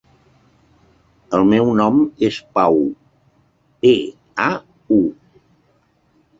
El 1.39 1.45
meu 1.51 1.69
nom 1.81 1.99
és 2.29 2.41
Pau: 2.57 2.81
pe, 3.85 3.93
a, 4.49 4.51
u. 4.99 5.01